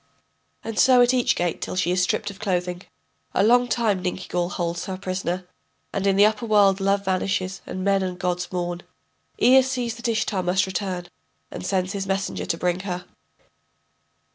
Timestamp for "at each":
1.03-1.35